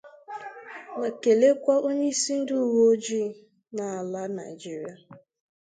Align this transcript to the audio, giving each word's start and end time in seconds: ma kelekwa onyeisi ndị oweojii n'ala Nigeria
ma 0.99 1.09
kelekwa 1.21 1.75
onyeisi 1.87 2.33
ndị 2.41 2.53
oweojii 2.63 3.35
n'ala 3.75 4.21
Nigeria 4.37 4.93